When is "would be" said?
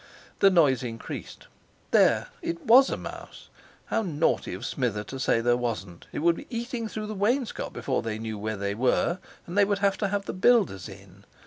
6.23-6.47